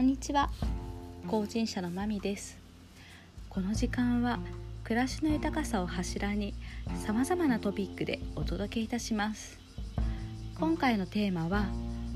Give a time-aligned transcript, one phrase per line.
[0.00, 0.48] こんにちは。
[1.26, 2.58] 後進者のまみです。
[3.50, 4.38] この時間は
[4.82, 6.54] 暮らしの豊かさを柱に
[7.04, 9.60] さまざまなトピックでお届けいたします。
[10.58, 11.66] 今回のテーマは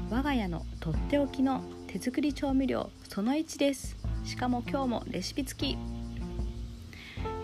[0.09, 3.99] 我が家のとっておきの手作り調味料その1です。
[4.25, 5.79] しかも今日もレシピ付き、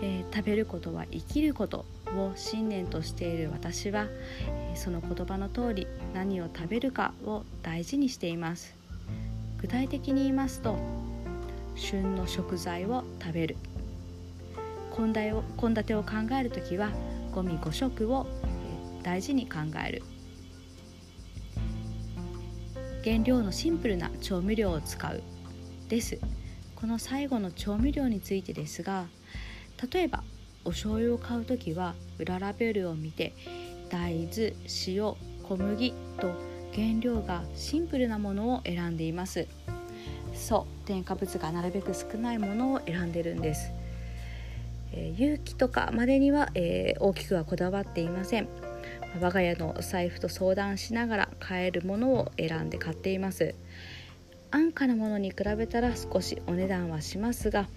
[0.01, 1.85] えー、食べることは生きること
[2.17, 4.07] を信念としている私は
[4.73, 5.85] その言葉の通り
[6.15, 8.81] 何を食べるかを大事にしています。
[9.61, 10.77] 具体的に言いますと
[11.75, 13.57] 旬の食材を食べる。
[14.95, 15.13] 献
[15.73, 16.89] 立を考える時は
[17.33, 18.27] ゴミ5食を
[19.03, 20.03] 大事に考える。
[23.03, 25.23] 原料のシンプルな調味料を使う。
[25.87, 26.19] です。
[26.75, 29.05] この最後の調味料についてですが
[29.93, 30.23] 例えば
[30.65, 33.35] お醤油を買う時は裏ラベルを見て
[33.89, 34.53] 大豆
[34.87, 36.33] 塩小麦と
[36.73, 39.47] 原料がシンプルなものを選んでいます。
[40.33, 43.71] そう添加物がなるべく少ないものを選んでるんです、
[44.91, 48.47] えー、有機とかまでには、えー、大きくはこだわっていません。
[49.21, 53.53] 我が家のお財布と相談しながら買えるものを選んで買っています。
[54.51, 57.67] 安価なものに比べたら少しお値段はしますが、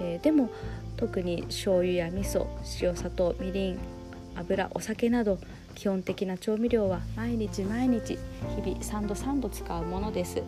[0.00, 0.50] えー、でも
[0.96, 2.46] 特に醤油や味噌
[2.80, 3.78] 塩砂糖みりん
[4.38, 5.38] 油お酒など
[5.74, 8.18] 基本的な調味料は毎日毎日
[8.56, 10.42] 日々3度3度使うものです。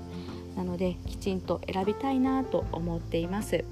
[0.57, 3.65] なのできちんと選びたいなと思っています。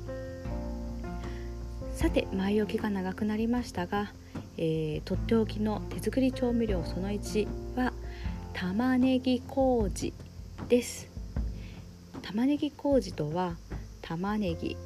[1.93, 4.13] さて前置きが長くなりましたが、
[4.57, 7.93] えー、とっておきの手作り調味料その1は
[8.53, 10.15] 玉ねぎ麹
[10.69, 11.09] です。
[12.23, 13.57] 玉ねぎ麹とは
[14.01, 14.77] 玉ねぎ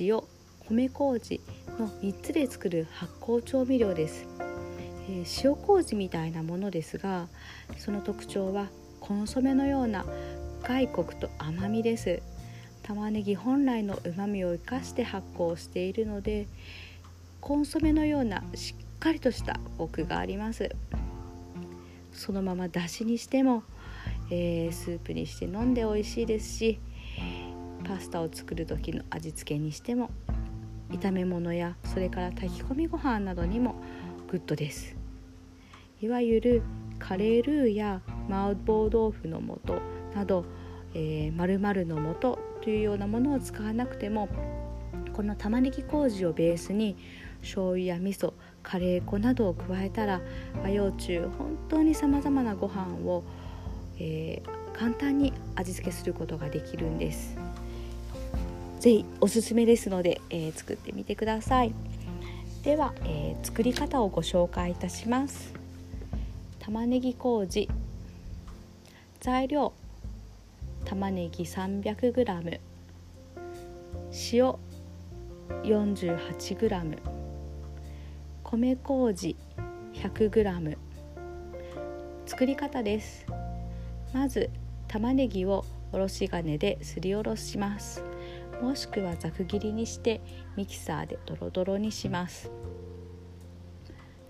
[0.00, 0.20] 塩
[0.68, 1.40] 米麹
[1.78, 4.26] の3つで作る発酵調味料です。
[5.08, 7.28] えー、塩麹みたいなものですが
[7.78, 8.68] その特徴は
[9.00, 10.04] コンソメのような
[10.62, 12.22] 外国と甘みです。
[12.82, 16.48] 玉ねぎ本来のうまみを生かして発酵しているので
[17.40, 20.70] コンソメのようなしっかりとしたコクがあります。
[22.12, 23.62] そのままだしにしても、
[24.30, 26.78] えー、スープにして飲んで美味しいですし
[27.84, 30.10] パスタを作る時の味付けにしても
[30.90, 33.76] 炒め物やそれから炊き込みご飯などにも
[34.32, 34.96] グッドです
[36.00, 36.62] いわゆる
[36.98, 38.00] カレールーや
[38.30, 39.78] 麻婆豆腐の素
[40.14, 40.46] など、
[40.94, 44.30] えー、〇〇の素というようなものを使わなくても
[45.12, 46.96] この玉ねぎ麹をベースに
[47.42, 48.32] 醤油や味噌
[48.62, 50.22] カレー粉などを加えたら
[50.62, 53.24] 和洋中本当にさまざまなご飯を、
[53.98, 57.36] えー、簡単に味付けすることができるんです。
[58.80, 61.74] ぜひおすすめですので、えー、作ってみてください。
[62.62, 65.52] では、えー、作り方をご紹介いたします。
[66.60, 67.68] 玉ねぎ麹。
[69.18, 69.72] 材料。
[70.84, 72.60] 玉ねぎ 300g
[74.32, 74.54] 塩。
[75.64, 76.98] 48g
[78.44, 79.36] 米麹。
[79.94, 80.76] 100g
[82.26, 83.26] 作り方です。
[84.14, 84.50] まず
[84.86, 88.11] 玉ねぎをおろし金ですりおろします。
[88.62, 90.20] もしくはざく切りにして
[90.56, 92.50] ミキサーでドロドロにします。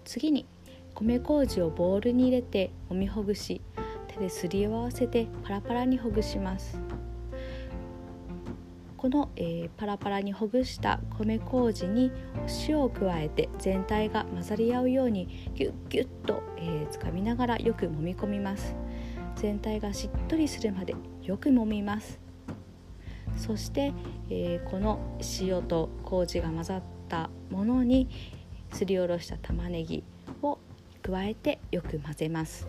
[0.04, 0.46] 次に
[0.94, 3.60] 米麹をボウルに入れて揉みほぐし
[4.08, 6.78] 手ですり合わせてパラパラにほぐします。
[8.96, 12.10] この、えー、パラパラにほぐした米麹に
[12.68, 18.74] 塩を加えて全体が混ざり合うようにギュッギュッと、えー、つかみながらよく揉み込みます。
[19.36, 22.21] 全体がしっとりするまでよく揉みます。
[23.36, 23.92] そして、
[24.30, 28.08] えー、この塩と麹が混ざったものに
[28.72, 30.04] すりおろした玉ねぎ
[30.42, 30.58] を
[31.02, 32.68] 加えてよく混ぜます。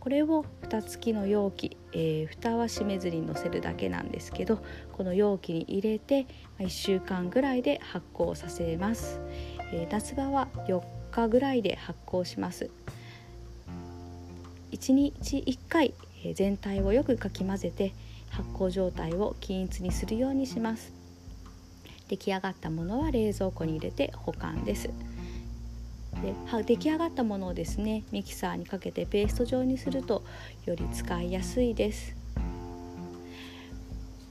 [0.00, 4.60] これを蓋付きの容器、えー、蓋は閉めずにのせるだけなんですけど
[4.92, 6.26] この容器に入れて
[6.60, 9.20] 1週間ぐらいで発酵させます、
[9.72, 12.70] えー、夏場は4日ぐらいで発酵します。
[14.70, 15.94] 1日1回
[16.34, 17.92] 全体をよくかき混ぜて
[18.30, 20.92] 発酵状態を均一にするようにします。
[22.08, 24.90] 出来上がったものは冷蔵庫に入れて保管です。
[26.22, 26.34] で
[26.64, 30.24] 出来上がったものをですねミキサーにかけてペースト状にすると
[30.64, 32.16] より使いやすいです。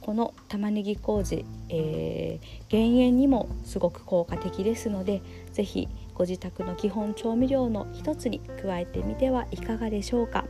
[0.02, 5.22] この玉ねぎ麹、えー、減塩にもすごく効果的ですので
[5.52, 10.46] 是非ご自宅の基本調味料の一つに加えてみてはいかがでしょうか。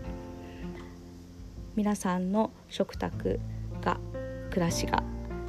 [1.77, 3.39] 皆さんの食卓
[3.83, 3.99] が
[4.49, 5.03] 暮らしが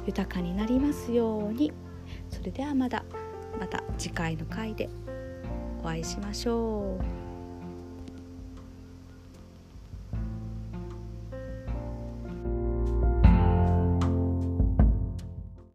[0.05, 1.73] 豊かになりますように
[2.29, 3.03] それではまだ
[3.59, 4.89] また次回の回で
[5.81, 7.28] お会いしましょう。